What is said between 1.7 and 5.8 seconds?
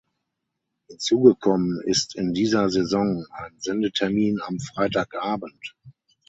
ist in dieser Saison ein Sendetermin am Freitagabend.